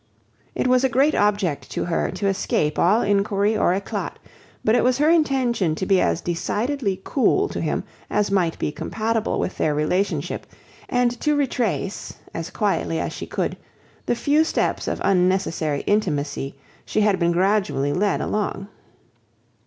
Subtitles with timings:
[0.55, 4.17] It was a great object to her to escape all enquiry or eclat;
[4.65, 8.71] but it was her intention to be as decidedly cool to him as might be
[8.71, 10.47] compatible with their relationship;
[10.89, 13.55] and to retrace, as quietly as she could,
[14.07, 18.69] the few steps of unnecessary intimacy she had been gradually led along.